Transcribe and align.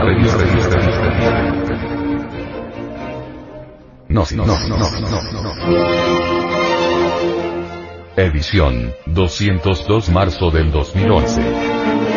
Audio 0.00 0.38
revista. 0.38 0.78
No, 4.08 4.24
no, 4.32 4.46
no, 4.46 4.68
no, 4.68 4.78
no. 5.32 5.52
Edición 8.16 8.92
202 9.06 10.10
marzo 10.10 10.50
del 10.50 10.70
2011. 10.70 12.07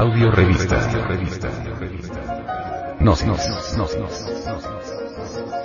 Audio 0.00 0.30
revista. 0.30 0.80
No, 3.00 3.14
no, 3.26 3.36
no, 3.76 3.86
no. 3.98 4.08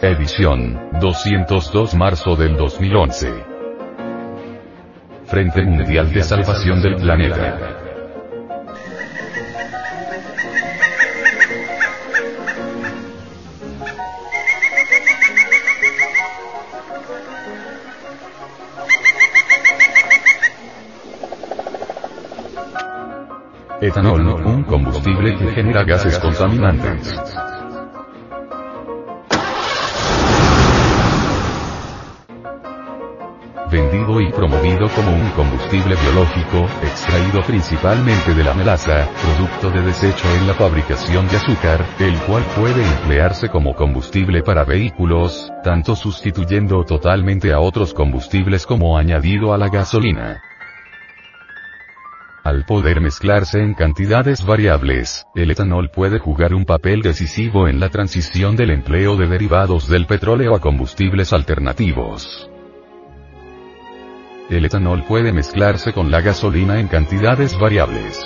Edición 0.02 0.90
202 1.00 1.96
marzo 1.96 2.36
del 2.36 2.58
2011. 2.58 3.32
Frente 5.28 5.64
Mundial 5.64 6.12
de 6.12 6.22
Salvación 6.22 6.82
del 6.82 6.96
Planeta. 6.98 7.85
Etanol, 23.96 24.44
un 24.46 24.64
combustible 24.64 25.38
que 25.38 25.54
genera 25.54 25.86
gases 25.86 26.20
contaminantes. 26.20 27.16
Vendido 33.72 34.20
y 34.20 34.34
promovido 34.34 34.90
como 34.90 35.14
un 35.14 35.30
combustible 35.30 35.96
biológico, 35.96 36.68
extraído 36.84 37.42
principalmente 37.48 38.34
de 38.34 38.44
la 38.44 38.54
melaza, 38.54 39.08
producto 39.22 39.70
de 39.70 39.82
desecho 39.86 40.28
en 40.42 40.48
la 40.48 40.56
fabricación 40.56 41.30
de 41.30 41.38
azúcar, 41.38 41.86
el 41.98 42.18
cual 42.24 42.44
puede 42.54 42.84
emplearse 42.84 43.48
como 43.48 43.76
combustible 43.76 44.44
para 44.44 44.66
vehículos, 44.66 45.50
tanto 45.64 45.96
sustituyendo 45.96 46.84
totalmente 46.84 47.54
a 47.54 47.62
otros 47.62 47.94
combustibles 47.94 48.66
como 48.66 48.98
añadido 48.98 49.54
a 49.54 49.58
la 49.58 49.70
gasolina. 49.70 50.42
Al 52.46 52.64
poder 52.64 53.02
mezclarse 53.02 53.58
en 53.58 53.74
cantidades 53.74 54.46
variables, 54.46 55.26
el 55.34 55.50
etanol 55.50 55.90
puede 55.90 56.20
jugar 56.20 56.54
un 56.54 56.64
papel 56.64 57.02
decisivo 57.02 57.68
en 57.68 57.80
la 57.80 57.90
transición 57.90 58.56
del 58.56 58.70
empleo 58.70 59.18
de 59.18 59.26
derivados 59.26 59.88
del 59.88 60.06
petróleo 60.06 60.54
a 60.54 60.62
combustibles 60.62 61.34
alternativos. 61.34 62.48
El 64.52 64.64
etanol 64.64 65.04
puede 65.08 65.34
mezclarse 65.34 65.92
con 65.92 66.12
la 66.12 66.22
gasolina 66.22 66.80
en 66.80 66.88
cantidades 66.88 67.58
variables. 67.58 68.24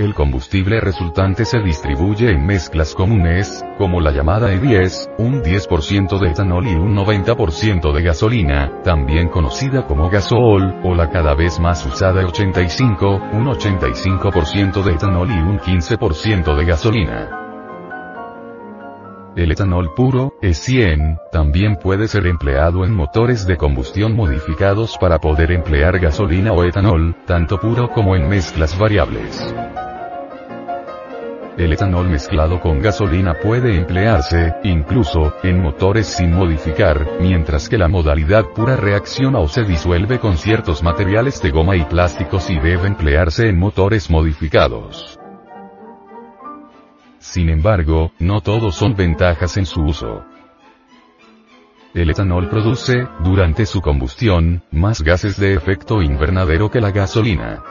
El 0.00 0.14
combustible 0.14 0.80
resultante 0.80 1.44
se 1.44 1.58
distribuye 1.58 2.30
en 2.30 2.46
mezclas 2.46 2.94
comunes, 2.94 3.62
como 3.76 4.00
la 4.00 4.12
llamada 4.12 4.50
E10, 4.50 5.16
un 5.18 5.42
10% 5.42 6.18
de 6.18 6.30
etanol 6.30 6.66
y 6.68 6.74
un 6.74 6.96
90% 6.96 7.92
de 7.92 8.02
gasolina, 8.02 8.80
también 8.82 9.28
conocida 9.28 9.86
como 9.86 10.08
gasol, 10.08 10.74
o 10.84 10.94
la 10.94 11.10
cada 11.10 11.34
vez 11.34 11.60
más 11.60 11.84
usada 11.84 12.24
85, 12.24 13.20
un 13.34 13.44
85% 13.44 14.82
de 14.82 14.92
etanol 14.92 15.28
y 15.30 15.38
un 15.38 15.58
15% 15.58 16.56
de 16.56 16.64
gasolina. 16.64 17.40
El 19.36 19.52
etanol 19.52 19.92
puro, 19.94 20.32
E100, 20.40 21.18
también 21.30 21.76
puede 21.76 22.08
ser 22.08 22.26
empleado 22.26 22.86
en 22.86 22.94
motores 22.94 23.46
de 23.46 23.58
combustión 23.58 24.16
modificados 24.16 24.96
para 24.98 25.18
poder 25.18 25.52
emplear 25.52 25.98
gasolina 25.98 26.52
o 26.52 26.64
etanol, 26.64 27.14
tanto 27.26 27.60
puro 27.60 27.90
como 27.90 28.16
en 28.16 28.30
mezclas 28.30 28.78
variables. 28.78 29.54
El 31.60 31.74
etanol 31.74 32.08
mezclado 32.08 32.58
con 32.58 32.80
gasolina 32.80 33.34
puede 33.34 33.76
emplearse, 33.76 34.54
incluso, 34.64 35.34
en 35.42 35.60
motores 35.60 36.06
sin 36.06 36.32
modificar, 36.32 37.06
mientras 37.20 37.68
que 37.68 37.76
la 37.76 37.86
modalidad 37.86 38.46
pura 38.54 38.76
reacciona 38.76 39.40
o 39.40 39.46
se 39.46 39.64
disuelve 39.64 40.18
con 40.20 40.38
ciertos 40.38 40.82
materiales 40.82 41.42
de 41.42 41.50
goma 41.50 41.76
y 41.76 41.84
plásticos 41.84 42.48
y 42.48 42.58
debe 42.58 42.86
emplearse 42.86 43.46
en 43.50 43.58
motores 43.58 44.08
modificados. 44.08 45.20
Sin 47.18 47.50
embargo, 47.50 48.12
no 48.18 48.40
todos 48.40 48.74
son 48.74 48.96
ventajas 48.96 49.58
en 49.58 49.66
su 49.66 49.82
uso. 49.82 50.24
El 51.92 52.08
etanol 52.08 52.48
produce, 52.48 53.06
durante 53.22 53.66
su 53.66 53.82
combustión, 53.82 54.62
más 54.70 55.02
gases 55.02 55.38
de 55.38 55.52
efecto 55.52 56.00
invernadero 56.00 56.70
que 56.70 56.80
la 56.80 56.90
gasolina. 56.90 57.62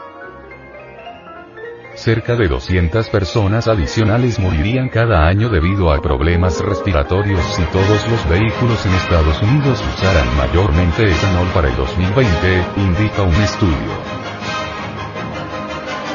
Cerca 1.99 2.37
de 2.37 2.47
200 2.47 3.09
personas 3.09 3.67
adicionales 3.67 4.39
morirían 4.39 4.87
cada 4.87 5.27
año 5.27 5.49
debido 5.49 5.91
a 5.91 6.01
problemas 6.01 6.61
respiratorios 6.61 7.43
si 7.55 7.61
todos 7.63 8.09
los 8.09 8.29
vehículos 8.29 8.85
en 8.85 8.93
Estados 8.93 9.41
Unidos 9.41 9.83
usaran 9.95 10.37
mayormente 10.37 11.11
etanol 11.11 11.47
para 11.53 11.67
el 11.67 11.75
2020, 11.75 12.63
indica 12.77 13.23
un 13.23 13.35
estudio. 13.35 14.19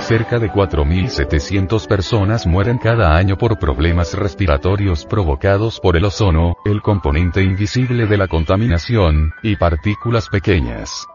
Cerca 0.00 0.38
de 0.38 0.50
4.700 0.50 1.86
personas 1.86 2.46
mueren 2.46 2.78
cada 2.78 3.14
año 3.14 3.36
por 3.36 3.58
problemas 3.58 4.14
respiratorios 4.14 5.04
provocados 5.04 5.80
por 5.80 5.98
el 5.98 6.06
ozono, 6.06 6.56
el 6.64 6.80
componente 6.80 7.42
invisible 7.42 8.06
de 8.06 8.16
la 8.16 8.26
contaminación, 8.26 9.34
y 9.42 9.56
partículas 9.56 10.30
pequeñas. 10.30 11.06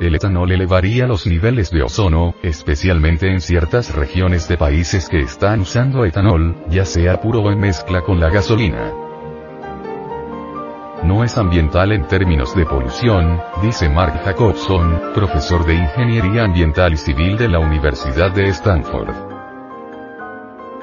El 0.00 0.14
etanol 0.14 0.52
elevaría 0.52 1.08
los 1.08 1.26
niveles 1.26 1.72
de 1.72 1.82
ozono, 1.82 2.34
especialmente 2.44 3.32
en 3.32 3.40
ciertas 3.40 3.92
regiones 3.92 4.46
de 4.46 4.56
países 4.56 5.08
que 5.08 5.18
están 5.18 5.60
usando 5.60 6.04
etanol, 6.04 6.54
ya 6.68 6.84
sea 6.84 7.20
puro 7.20 7.40
o 7.40 7.50
en 7.50 7.58
mezcla 7.58 8.02
con 8.02 8.20
la 8.20 8.30
gasolina. 8.30 8.92
No 11.02 11.24
es 11.24 11.36
ambiental 11.36 11.90
en 11.90 12.06
términos 12.06 12.54
de 12.54 12.64
polución, 12.64 13.40
dice 13.60 13.88
Mark 13.88 14.20
Jacobson, 14.24 15.00
profesor 15.14 15.66
de 15.66 15.74
Ingeniería 15.74 16.44
Ambiental 16.44 16.92
y 16.92 16.96
Civil 16.96 17.36
de 17.36 17.48
la 17.48 17.58
Universidad 17.58 18.30
de 18.30 18.50
Stanford. 18.50 19.12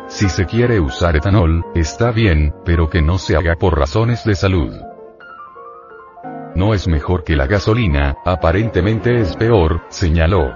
Si 0.10 0.28
se 0.28 0.46
quiere 0.46 0.82
usar 0.82 1.16
etanol, 1.16 1.64
está 1.74 2.12
bien, 2.12 2.54
pero 2.66 2.90
que 2.90 3.02
no 3.02 3.18
se 3.18 3.38
haga 3.38 3.56
por 3.56 3.80
razones 3.80 4.26
de 4.26 4.36
salud 4.36 4.74
no 6.66 6.74
es 6.74 6.88
mejor 6.88 7.24
que 7.24 7.36
la 7.36 7.46
gasolina, 7.46 8.18
aparentemente 8.26 9.22
es 9.22 9.36
peor, 9.36 9.84
señaló. 9.90 10.52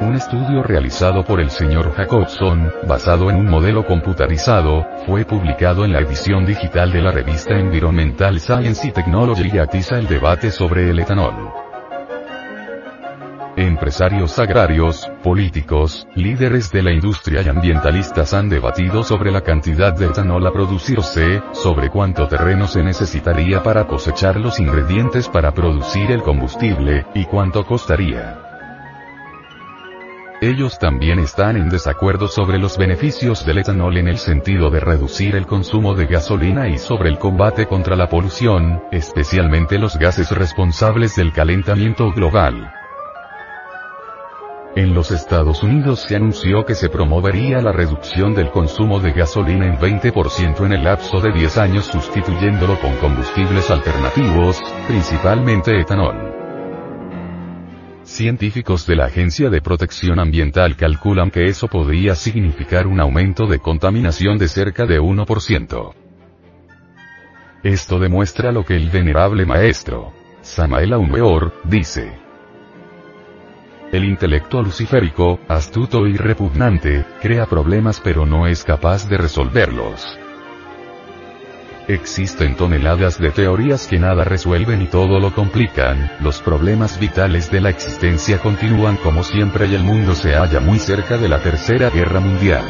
Un 0.00 0.14
estudio 0.14 0.62
realizado 0.62 1.24
por 1.24 1.40
el 1.40 1.50
señor 1.50 1.92
Jacobson, 1.96 2.72
basado 2.86 3.28
en 3.28 3.34
un 3.34 3.46
modelo 3.46 3.84
computarizado, 3.84 4.86
fue 5.04 5.24
publicado 5.24 5.84
en 5.84 5.92
la 5.92 5.98
edición 5.98 6.46
digital 6.46 6.92
de 6.92 7.02
la 7.02 7.10
revista 7.10 7.58
Environmental 7.58 8.38
Science 8.38 8.86
y 8.86 8.92
Technology 8.92 9.50
y 9.52 9.58
atiza 9.58 9.98
el 9.98 10.06
debate 10.06 10.52
sobre 10.52 10.90
el 10.90 11.00
etanol. 11.00 11.67
Empresarios 13.58 14.38
agrarios, 14.38 15.10
políticos, 15.20 16.06
líderes 16.14 16.70
de 16.70 16.80
la 16.80 16.92
industria 16.92 17.42
y 17.42 17.48
ambientalistas 17.48 18.32
han 18.32 18.48
debatido 18.48 19.02
sobre 19.02 19.32
la 19.32 19.40
cantidad 19.40 19.92
de 19.92 20.06
etanol 20.06 20.46
a 20.46 20.52
producirse, 20.52 21.42
sobre 21.54 21.90
cuánto 21.90 22.28
terreno 22.28 22.68
se 22.68 22.84
necesitaría 22.84 23.60
para 23.64 23.88
cosechar 23.88 24.36
los 24.36 24.60
ingredientes 24.60 25.28
para 25.28 25.50
producir 25.50 26.12
el 26.12 26.22
combustible, 26.22 27.04
y 27.16 27.24
cuánto 27.24 27.66
costaría. 27.66 28.38
Ellos 30.40 30.78
también 30.78 31.18
están 31.18 31.56
en 31.56 31.68
desacuerdo 31.68 32.28
sobre 32.28 32.60
los 32.60 32.78
beneficios 32.78 33.44
del 33.44 33.58
etanol 33.58 33.96
en 33.96 34.06
el 34.06 34.18
sentido 34.18 34.70
de 34.70 34.78
reducir 34.78 35.34
el 35.34 35.46
consumo 35.46 35.96
de 35.96 36.06
gasolina 36.06 36.68
y 36.68 36.78
sobre 36.78 37.08
el 37.08 37.18
combate 37.18 37.66
contra 37.66 37.96
la 37.96 38.08
polución, 38.08 38.84
especialmente 38.92 39.78
los 39.78 39.98
gases 39.98 40.30
responsables 40.30 41.16
del 41.16 41.32
calentamiento 41.32 42.12
global. 42.12 42.72
En 44.76 44.94
los 44.94 45.10
Estados 45.10 45.62
Unidos 45.62 46.04
se 46.06 46.14
anunció 46.14 46.64
que 46.64 46.74
se 46.74 46.88
promovería 46.88 47.60
la 47.60 47.72
reducción 47.72 48.34
del 48.34 48.50
consumo 48.50 49.00
de 49.00 49.12
gasolina 49.12 49.66
en 49.66 49.78
20% 49.78 50.66
en 50.66 50.72
el 50.72 50.84
lapso 50.84 51.20
de 51.20 51.32
10 51.32 51.58
años 51.58 51.86
sustituyéndolo 51.86 52.78
con 52.78 52.94
combustibles 52.96 53.70
alternativos, 53.70 54.62
principalmente 54.86 55.80
etanol. 55.80 56.34
Científicos 58.04 58.86
de 58.86 58.96
la 58.96 59.06
Agencia 59.06 59.50
de 59.50 59.60
Protección 59.60 60.20
Ambiental 60.20 60.76
calculan 60.76 61.30
que 61.30 61.46
eso 61.46 61.68
podría 61.68 62.14
significar 62.14 62.86
un 62.86 63.00
aumento 63.00 63.46
de 63.46 63.58
contaminación 63.58 64.38
de 64.38 64.48
cerca 64.48 64.86
de 64.86 65.00
1%. 65.00 65.94
Esto 67.64 67.98
demuestra 67.98 68.52
lo 68.52 68.64
que 68.64 68.76
el 68.76 68.90
venerable 68.90 69.44
maestro, 69.44 70.12
Samael 70.42 70.92
Aumeor, 70.92 71.52
dice. 71.64 72.27
El 73.90 74.04
intelecto 74.04 74.62
luciférico, 74.62 75.40
astuto 75.48 76.06
y 76.06 76.18
repugnante, 76.18 77.06
crea 77.22 77.46
problemas 77.46 78.00
pero 78.04 78.26
no 78.26 78.46
es 78.46 78.62
capaz 78.62 79.08
de 79.08 79.16
resolverlos. 79.16 80.18
existen 81.88 82.54
toneladas 82.54 83.18
de 83.18 83.30
teorías 83.30 83.86
que 83.86 83.98
nada 83.98 84.24
resuelven 84.24 84.82
y 84.82 84.88
todo 84.88 85.18
lo 85.20 85.34
complican, 85.34 86.12
los 86.20 86.42
problemas 86.42 87.00
vitales 87.00 87.50
de 87.50 87.62
la 87.62 87.70
existencia 87.70 88.40
continúan 88.40 88.98
como 88.98 89.22
siempre 89.22 89.68
y 89.68 89.74
el 89.74 89.84
mundo 89.84 90.14
se 90.14 90.34
halla 90.34 90.60
muy 90.60 90.78
cerca 90.78 91.16
de 91.16 91.30
la 91.30 91.42
Tercera 91.42 91.88
Guerra 91.88 92.20
Mundial. 92.20 92.66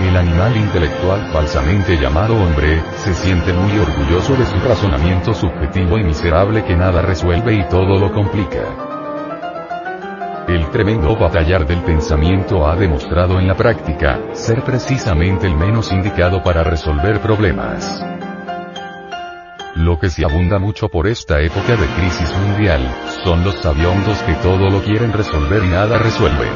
El 0.00 0.16
animal 0.16 0.56
intelectual 0.56 1.28
falsamente 1.32 1.96
llamado 1.96 2.36
hombre, 2.36 2.80
se 2.98 3.14
siente 3.14 3.52
muy 3.52 3.76
orgulloso 3.80 4.36
de 4.36 4.46
su 4.46 4.56
razonamiento 4.60 5.34
subjetivo 5.34 5.98
y 5.98 6.04
miserable 6.04 6.64
que 6.64 6.76
nada 6.76 7.02
resuelve 7.02 7.54
y 7.54 7.68
todo 7.68 7.98
lo 7.98 8.12
complica. 8.12 8.91
El 10.62 10.70
tremendo 10.70 11.16
batallar 11.16 11.66
del 11.66 11.82
pensamiento 11.82 12.64
ha 12.68 12.76
demostrado 12.76 13.40
en 13.40 13.48
la 13.48 13.56
práctica, 13.56 14.20
ser 14.32 14.62
precisamente 14.62 15.48
el 15.48 15.56
menos 15.56 15.90
indicado 15.90 16.40
para 16.40 16.62
resolver 16.62 17.20
problemas. 17.20 18.00
Lo 19.74 19.98
que 19.98 20.08
se 20.08 20.24
abunda 20.24 20.60
mucho 20.60 20.88
por 20.88 21.08
esta 21.08 21.40
época 21.40 21.74
de 21.74 21.86
crisis 21.86 22.32
mundial, 22.38 22.80
son 23.24 23.42
los 23.42 23.56
sabiondos 23.56 24.16
que 24.22 24.34
todo 24.34 24.70
lo 24.70 24.80
quieren 24.82 25.12
resolver 25.12 25.64
y 25.64 25.68
nada 25.68 25.98
resuelven. 25.98 26.52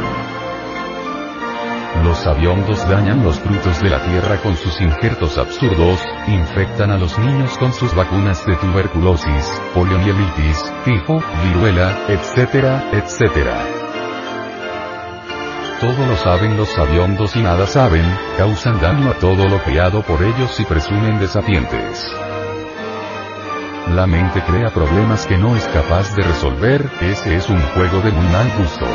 Los 2.04 2.18
sabiondos 2.18 2.88
dañan 2.88 3.24
los 3.24 3.40
frutos 3.40 3.82
de 3.82 3.90
la 3.90 4.00
tierra 4.04 4.40
con 4.40 4.56
sus 4.56 4.80
injertos 4.80 5.36
absurdos, 5.36 6.00
infectan 6.28 6.92
a 6.92 6.96
los 6.96 7.18
niños 7.18 7.58
con 7.58 7.72
sus 7.72 7.92
vacunas 7.92 8.46
de 8.46 8.54
tuberculosis, 8.54 9.60
poliomielitis, 9.74 10.72
tifo, 10.84 11.20
viruela, 11.42 12.06
etcétera, 12.08 12.88
etcétera. 12.92 13.75
Todo 15.80 16.06
lo 16.06 16.16
saben 16.16 16.56
los 16.56 16.70
sabiondos 16.70 17.36
y 17.36 17.40
nada 17.40 17.66
saben, 17.66 18.04
causan 18.38 18.80
daño 18.80 19.10
a 19.10 19.14
todo 19.18 19.46
lo 19.46 19.62
creado 19.62 20.00
por 20.02 20.22
ellos 20.22 20.58
y 20.58 20.64
presumen 20.64 21.18
desafiantes. 21.20 22.10
La 23.94 24.06
mente 24.06 24.42
crea 24.42 24.70
problemas 24.70 25.26
que 25.26 25.36
no 25.36 25.54
es 25.54 25.64
capaz 25.68 26.16
de 26.16 26.22
resolver, 26.22 26.90
ese 27.02 27.36
es 27.36 27.50
un 27.50 27.60
juego 27.60 28.00
de 28.00 28.10
muy 28.10 28.26
mal 28.28 28.50
gusto. 28.56 28.86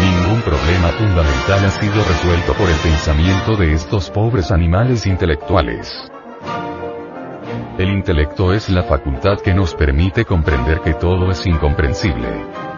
Ningún 0.00 0.42
problema 0.42 0.88
fundamental 0.88 1.64
ha 1.64 1.70
sido 1.70 2.04
resuelto 2.04 2.52
por 2.52 2.68
el 2.68 2.76
pensamiento 2.76 3.56
de 3.56 3.72
estos 3.72 4.10
pobres 4.10 4.50
animales 4.50 5.06
intelectuales. 5.06 5.90
El 7.78 7.88
intelecto 7.88 8.52
es 8.52 8.68
la 8.68 8.82
facultad 8.82 9.40
que 9.40 9.54
nos 9.54 9.74
permite 9.74 10.26
comprender 10.26 10.80
que 10.82 10.92
todo 10.92 11.30
es 11.30 11.46
incomprensible. 11.46 12.73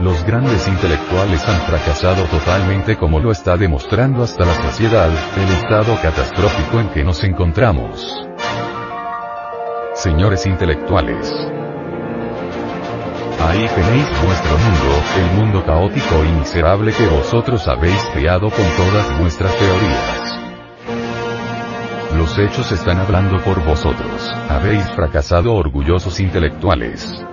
Los 0.00 0.24
grandes 0.24 0.68
intelectuales 0.68 1.42
han 1.48 1.60
fracasado 1.62 2.24
totalmente 2.24 2.96
como 2.96 3.18
lo 3.18 3.32
está 3.32 3.56
demostrando 3.56 4.22
hasta 4.22 4.44
la 4.44 4.54
saciedad, 4.54 5.08
el 5.08 5.48
estado 5.48 5.96
catastrófico 6.02 6.80
en 6.80 6.88
que 6.90 7.02
nos 7.02 7.24
encontramos. 7.24 8.28
Señores 9.94 10.44
intelectuales, 10.44 11.32
Ahí 13.40 13.68
tenéis 13.68 14.06
vuestro 14.24 14.58
mundo, 14.58 15.02
el 15.18 15.36
mundo 15.38 15.64
caótico 15.64 16.24
y 16.24 16.32
miserable 16.32 16.92
que 16.92 17.06
vosotros 17.06 17.68
habéis 17.68 18.02
creado 18.12 18.50
con 18.50 18.64
todas 18.76 19.20
vuestras 19.20 19.54
teorías. 19.56 20.40
Los 22.16 22.38
hechos 22.38 22.72
están 22.72 22.98
hablando 22.98 23.42
por 23.44 23.62
vosotros, 23.64 24.30
habéis 24.48 24.90
fracasado 24.92 25.54
orgullosos 25.54 26.18
intelectuales. 26.18 27.25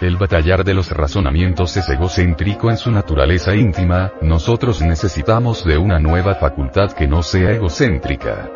El 0.00 0.16
batallar 0.16 0.64
de 0.64 0.74
los 0.74 0.90
razonamientos 0.90 1.76
es 1.76 1.88
egocéntrico 1.88 2.68
en 2.68 2.76
su 2.76 2.90
naturaleza 2.90 3.54
íntima, 3.54 4.12
nosotros 4.22 4.82
necesitamos 4.82 5.64
de 5.64 5.78
una 5.78 6.00
nueva 6.00 6.34
facultad 6.34 6.92
que 6.92 7.06
no 7.06 7.22
sea 7.22 7.52
egocéntrica. 7.52 8.50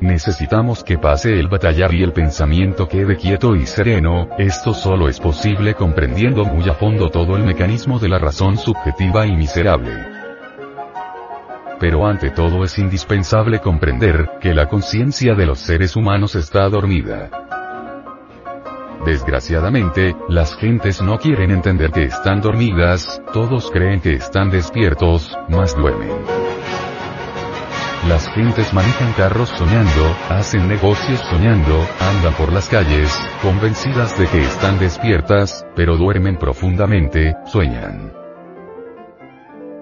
Necesitamos 0.00 0.82
que 0.82 0.98
pase 0.98 1.38
el 1.38 1.48
batallar 1.48 1.92
y 1.94 2.02
el 2.02 2.12
pensamiento 2.12 2.88
quede 2.88 3.16
quieto 3.16 3.54
y 3.54 3.66
sereno, 3.66 4.28
esto 4.38 4.72
solo 4.72 5.08
es 5.08 5.20
posible 5.20 5.74
comprendiendo 5.74 6.44
muy 6.44 6.68
a 6.70 6.74
fondo 6.74 7.10
todo 7.10 7.36
el 7.36 7.44
mecanismo 7.44 7.98
de 7.98 8.08
la 8.08 8.18
razón 8.18 8.56
subjetiva 8.56 9.26
y 9.26 9.36
miserable. 9.36 9.92
Pero 11.78 12.06
ante 12.06 12.30
todo 12.30 12.64
es 12.64 12.78
indispensable 12.78 13.58
comprender, 13.58 14.38
que 14.40 14.54
la 14.54 14.68
conciencia 14.68 15.34
de 15.34 15.44
los 15.44 15.58
seres 15.58 15.96
humanos 15.96 16.34
está 16.34 16.66
dormida. 16.70 17.45
Desgraciadamente, 19.06 20.16
las 20.28 20.56
gentes 20.56 21.00
no 21.00 21.16
quieren 21.18 21.52
entender 21.52 21.92
que 21.92 22.06
están 22.06 22.40
dormidas, 22.40 23.22
todos 23.32 23.70
creen 23.70 24.00
que 24.00 24.14
están 24.14 24.50
despiertos, 24.50 25.32
mas 25.48 25.76
duermen. 25.76 26.10
Las 28.08 28.28
gentes 28.30 28.74
manejan 28.74 29.12
carros 29.12 29.48
soñando, 29.50 30.16
hacen 30.28 30.66
negocios 30.66 31.20
soñando, 31.30 31.86
andan 32.00 32.34
por 32.34 32.52
las 32.52 32.68
calles, 32.68 33.16
convencidas 33.42 34.18
de 34.18 34.26
que 34.26 34.42
están 34.42 34.80
despiertas, 34.80 35.64
pero 35.76 35.96
duermen 35.96 36.36
profundamente, 36.36 37.36
sueñan. 37.46 38.12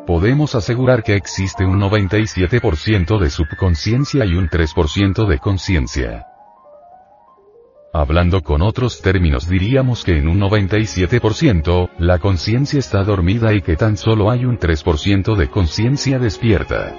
Podemos 0.07 0.55
asegurar 0.55 1.03
que 1.03 1.17
existe 1.17 1.65
un 1.65 1.81
97% 1.81 3.19
de 3.19 3.31
subconsciencia 3.31 4.27
y 4.27 4.35
un 4.35 4.51
3% 4.51 5.27
de 5.27 5.39
conciencia. 5.39 6.27
Hablando 7.97 8.43
con 8.43 8.61
otros 8.61 9.01
términos 9.03 9.49
diríamos 9.49 10.03
que 10.03 10.19
en 10.19 10.27
un 10.27 10.41
97%, 10.41 11.91
la 11.99 12.19
conciencia 12.19 12.81
está 12.81 13.05
dormida 13.05 13.55
y 13.55 13.63
que 13.63 13.77
tan 13.77 13.97
solo 13.97 14.33
hay 14.33 14.45
un 14.45 14.59
3% 14.59 15.37
de 15.37 15.49
conciencia 15.49 16.19
despierta. 16.19 16.93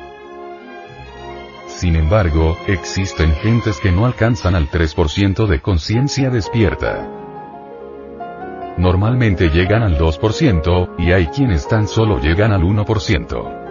Sin 1.68 1.98
embargo, 1.98 2.58
existen 2.68 3.34
gentes 3.34 3.82
que 3.82 3.92
no 3.92 4.06
alcanzan 4.06 4.56
al 4.56 4.70
3% 4.70 5.48
de 5.48 5.60
conciencia 5.60 6.30
despierta. 6.30 7.12
Normalmente 8.78 9.50
llegan 9.50 9.84
al 9.84 9.98
2%, 9.98 10.96
y 10.98 11.12
hay 11.12 11.28
quienes 11.28 11.68
tan 11.68 11.90
solo 11.90 12.22
llegan 12.22 12.54
al 12.54 12.62
1%. 12.62 13.65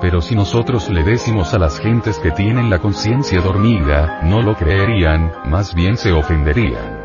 Pero 0.00 0.22
si 0.22 0.34
nosotros 0.34 0.88
le 0.88 1.02
decimos 1.02 1.52
a 1.52 1.58
las 1.58 1.78
gentes 1.78 2.18
que 2.18 2.30
tienen 2.30 2.70
la 2.70 2.78
conciencia 2.78 3.40
dormida, 3.40 4.20
no 4.22 4.40
lo 4.40 4.56
creerían, 4.56 5.32
más 5.44 5.74
bien 5.74 5.98
se 5.98 6.12
ofenderían. 6.12 7.00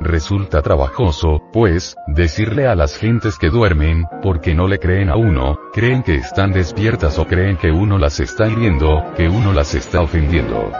Resulta 0.00 0.62
trabajoso, 0.62 1.40
pues, 1.52 1.94
decirle 2.08 2.66
a 2.66 2.74
las 2.74 2.96
gentes 2.96 3.38
que 3.38 3.50
duermen, 3.50 4.04
porque 4.20 4.52
no 4.52 4.66
le 4.66 4.80
creen 4.80 5.10
a 5.10 5.16
uno, 5.16 5.56
creen 5.72 6.02
que 6.02 6.16
están 6.16 6.50
despiertas 6.50 7.20
o 7.20 7.24
creen 7.24 7.56
que 7.56 7.70
uno 7.70 7.98
las 7.98 8.18
está 8.18 8.48
hiriendo, 8.48 9.12
que 9.16 9.28
uno 9.28 9.52
las 9.52 9.76
está 9.76 10.00
ofendiendo. 10.00 10.72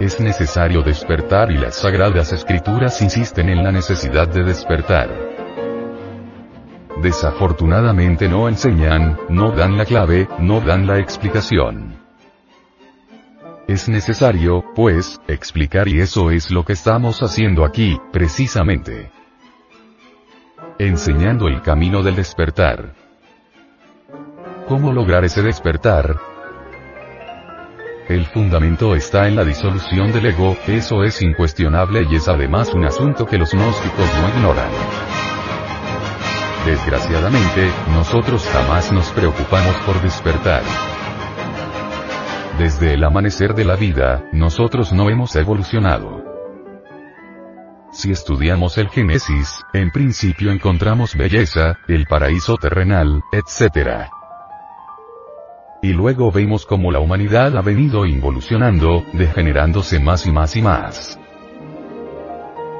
Es 0.00 0.20
necesario 0.20 0.82
despertar 0.82 1.50
y 1.50 1.56
las 1.56 1.76
sagradas 1.76 2.30
escrituras 2.30 3.00
insisten 3.00 3.48
en 3.48 3.64
la 3.64 3.72
necesidad 3.72 4.28
de 4.28 4.44
despertar. 4.44 5.25
Desafortunadamente 7.02 8.28
no 8.28 8.48
enseñan, 8.48 9.18
no 9.28 9.50
dan 9.50 9.76
la 9.76 9.84
clave, 9.84 10.28
no 10.38 10.60
dan 10.60 10.86
la 10.86 10.98
explicación. 10.98 11.96
Es 13.68 13.88
necesario, 13.88 14.64
pues, 14.74 15.20
explicar 15.28 15.88
y 15.88 16.00
eso 16.00 16.30
es 16.30 16.50
lo 16.50 16.64
que 16.64 16.72
estamos 16.72 17.22
haciendo 17.22 17.64
aquí, 17.64 18.00
precisamente. 18.12 19.10
Enseñando 20.78 21.48
el 21.48 21.60
camino 21.60 22.02
del 22.02 22.16
despertar. 22.16 22.94
¿Cómo 24.66 24.92
lograr 24.92 25.24
ese 25.24 25.42
despertar? 25.42 26.16
El 28.08 28.24
fundamento 28.26 28.94
está 28.94 29.28
en 29.28 29.36
la 29.36 29.44
disolución 29.44 30.12
del 30.12 30.26
ego, 30.26 30.56
eso 30.66 31.02
es 31.02 31.20
incuestionable 31.20 32.06
y 32.08 32.16
es 32.16 32.28
además 32.28 32.72
un 32.72 32.84
asunto 32.84 33.26
que 33.26 33.36
los 33.36 33.52
gnósticos 33.52 34.10
no 34.22 34.28
ignoran. 34.28 35.35
Desgraciadamente, 36.66 37.70
nosotros 37.92 38.44
jamás 38.52 38.90
nos 38.90 39.08
preocupamos 39.10 39.76
por 39.86 40.02
despertar. 40.02 40.64
Desde 42.58 42.94
el 42.94 43.04
amanecer 43.04 43.54
de 43.54 43.64
la 43.64 43.76
vida, 43.76 44.24
nosotros 44.32 44.92
no 44.92 45.08
hemos 45.08 45.36
evolucionado. 45.36 46.24
Si 47.92 48.10
estudiamos 48.10 48.78
el 48.78 48.88
Génesis, 48.88 49.64
en 49.74 49.92
principio 49.92 50.50
encontramos 50.50 51.14
belleza, 51.14 51.78
el 51.86 52.04
paraíso 52.06 52.56
terrenal, 52.56 53.22
etc. 53.30 54.10
Y 55.82 55.92
luego 55.92 56.32
vemos 56.32 56.66
cómo 56.66 56.90
la 56.90 56.98
humanidad 56.98 57.56
ha 57.56 57.62
venido 57.62 58.06
involucionando, 58.06 59.04
degenerándose 59.12 60.00
más 60.00 60.26
y 60.26 60.32
más 60.32 60.56
y 60.56 60.62
más. 60.62 61.20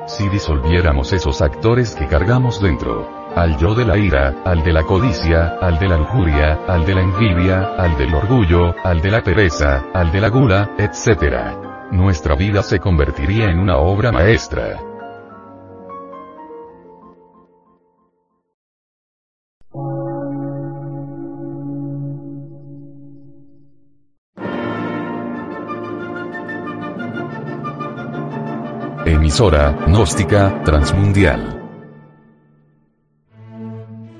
Si 0.08 0.28
disolviéramos 0.28 1.12
esos 1.12 1.40
actores 1.40 1.94
que 1.94 2.08
cargamos 2.08 2.60
dentro, 2.60 3.15
al 3.36 3.58
yo 3.58 3.74
de 3.74 3.84
la 3.84 3.98
ira, 3.98 4.34
al 4.46 4.64
de 4.64 4.72
la 4.72 4.82
codicia, 4.82 5.58
al 5.60 5.78
de 5.78 5.88
la 5.88 5.98
lujuria, 5.98 6.58
al 6.66 6.86
de 6.86 6.94
la 6.94 7.02
envidia, 7.02 7.74
al 7.76 7.96
del 7.98 8.14
orgullo, 8.14 8.74
al 8.82 9.02
de 9.02 9.10
la 9.10 9.22
pereza, 9.22 9.84
al 9.92 10.10
de 10.10 10.20
la 10.22 10.28
gula, 10.30 10.70
etc. 10.78 11.92
Nuestra 11.92 12.34
vida 12.34 12.62
se 12.62 12.80
convertiría 12.80 13.50
en 13.50 13.58
una 13.58 13.76
obra 13.76 14.10
maestra. 14.10 14.80
Emisora, 29.04 29.76
gnóstica, 29.86 30.62
transmundial 30.64 31.55